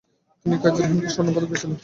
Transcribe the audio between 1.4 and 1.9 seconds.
পেয়েছিলেন।